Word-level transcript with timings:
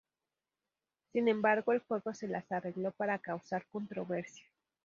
Sin 1.13 1.27
embargo 1.27 1.73
el 1.73 1.79
juego 1.81 2.11
se 2.15 2.27
las 2.27 2.51
arregló 2.51 2.91
para 2.91 3.19
causar 3.19 3.67
controversia. 3.71 4.47